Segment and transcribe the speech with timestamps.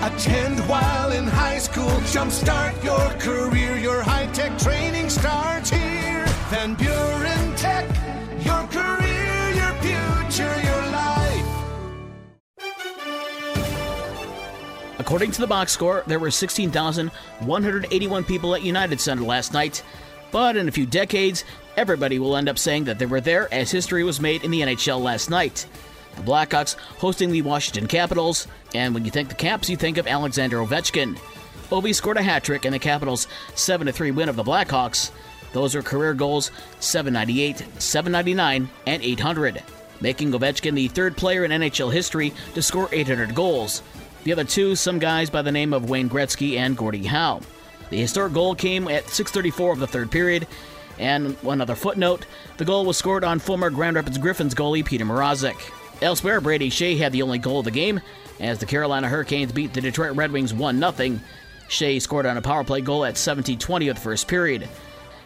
[0.00, 1.90] Attend while in high school.
[2.12, 3.76] Jumpstart your career.
[3.76, 6.24] Your high tech training starts here.
[6.50, 7.84] Van Buren Tech.
[8.44, 11.44] Your career, your future, your life.
[15.00, 19.82] According to the box score, there were 16,181 people at United Center last night.
[20.30, 21.44] But in a few decades,
[21.76, 24.60] everybody will end up saying that they were there as history was made in the
[24.60, 25.66] NHL last night.
[26.18, 30.06] The Blackhawks hosting the Washington Capitals, and when you think the Caps, you think of
[30.06, 31.16] Alexander Ovechkin.
[31.70, 35.12] Ovi scored a hat trick in the Capitals' 7 3 win of the Blackhawks.
[35.52, 36.50] Those are career goals
[36.80, 39.62] 798, 799, and 800,
[40.00, 43.82] making Ovechkin the third player in NHL history to score 800 goals.
[44.24, 47.40] The other two, some guys by the name of Wayne Gretzky and Gordie Howe.
[47.90, 50.46] The historic goal came at 6:34 of the third period,
[50.98, 55.04] and one other footnote: the goal was scored on former Grand Rapids Griffins goalie Peter
[55.04, 55.56] Mrazek.
[56.00, 58.00] Elsewhere, Brady Skjei had the only goal of the game
[58.38, 61.20] as the Carolina Hurricanes beat the Detroit Red Wings 1 0.
[61.68, 64.68] Skjei scored on a power play goal at 17:20 of the first period.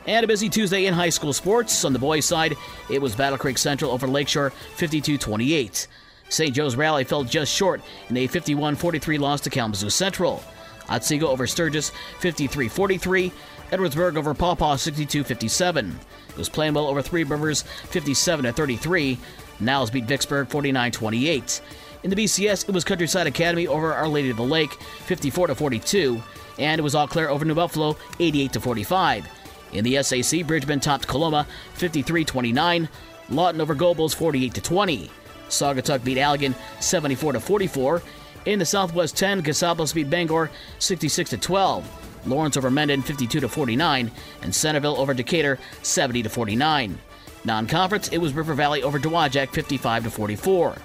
[0.07, 1.85] And a busy Tuesday in high school sports.
[1.85, 2.57] On the boys' side,
[2.91, 5.87] it was Battle Creek Central over Lakeshore 52 28.
[6.29, 6.55] St.
[6.55, 10.43] Joe's Rally fell just short in a 51 43 loss to Kalamazoo Central.
[10.89, 13.33] Otsego over Sturgis 53 43.
[13.71, 15.99] Edwardsburg over Paw Paw 62 57.
[16.31, 19.19] It was Plainwell over Three Rivers 57 33.
[19.63, 21.61] Niles beat Vicksburg 49 28.
[22.03, 26.23] In the BCS, it was Countryside Academy over Our Lady of the Lake 54 42.
[26.59, 29.29] And it was Eau Claire over New Buffalo 88 45.
[29.73, 32.89] In the SAC, Bridgman topped Coloma 53 29.
[33.31, 35.11] Lawton over Gobles 48 20.
[35.49, 38.03] Saugatuck beat Allegan 74 44.
[38.45, 42.03] In the Southwest 10, Casablanca beat Bangor 66 12.
[42.27, 44.11] Lawrence over Mendon 52 49,
[44.43, 46.99] and Centerville over Decatur 70 49.
[47.45, 50.77] Non-conference, it was River Valley over Dowagiac 55 to 44.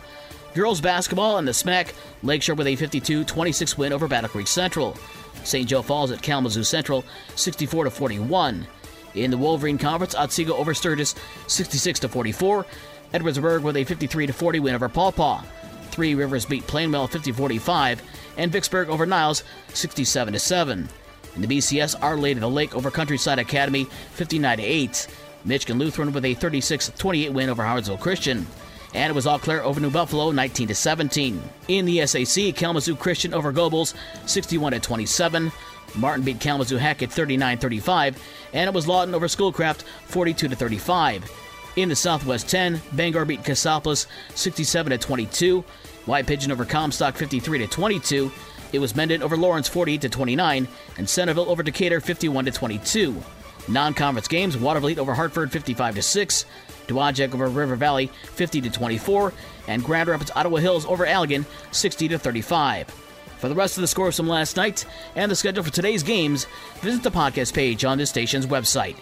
[0.53, 4.97] Girls basketball and the SMAC, Lakeshore with a 52-26 win over Battle Creek Central.
[5.43, 5.69] St.
[5.69, 7.03] Joe Falls at Kalamazoo Central
[7.35, 8.65] 64 to 41.
[9.13, 11.15] In the Wolverine Conference, Otsego over Sturgis
[11.47, 12.65] 66 to 44.
[13.13, 15.43] Edwardsburg with a 53 to 40 win over Paw Paw.
[15.91, 18.01] Three Rivers beat Plainwell 50 45,
[18.37, 19.43] and Vicksburg over Niles
[19.73, 20.89] 67 to 7.
[21.35, 25.07] In the BCS, Our Lady of the Lake over Countryside Academy 59 8.
[25.47, 28.45] Michigan Lutheran with a 36 28 win over Hardsville Christian.
[28.93, 31.41] And it was Eau Claire over New Buffalo 19 17.
[31.67, 33.93] In the SAC, Kalamazoo Christian over Gobles
[34.25, 35.51] 61 27.
[35.95, 38.21] Martin beat Kalamazoo Hackett 39 35,
[38.53, 41.31] and it was Lawton over Schoolcraft 42 35.
[41.77, 45.63] In the Southwest 10, Bangor beat Cassopolis 67 22.
[46.05, 48.31] White Pigeon over Comstock 53 22.
[48.73, 53.23] It was Mendon over Lawrence 48 29, and Centerville over Decatur 51 22.
[53.67, 56.45] Non-conference games: Watervliet over Hartford 55 to 6.
[56.87, 59.33] Dowagiac over River Valley 50 to 24,
[59.67, 62.89] and Grand Rapids Ottawa Hills over Allegan 60 to 35.
[63.37, 64.85] For the rest of the scores from last night
[65.15, 66.47] and the schedule for today's games,
[66.81, 68.97] visit the podcast page on this station's website.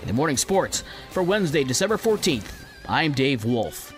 [0.00, 2.50] In the morning sports for Wednesday, December 14th,
[2.88, 3.95] I'm Dave Wolf.